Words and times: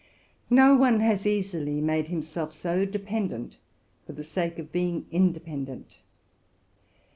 No 0.49 0.75
one 0.75 1.01
has 1.01 1.27
easily 1.27 1.79
made 1.79 2.07
himself 2.07 2.53
so 2.53 2.85
dependent 2.85 3.57
for 4.03 4.13
the 4.13 4.23
sake 4.23 4.57
of 4.57 4.71
being 4.71 5.05
independent. 5.11 5.99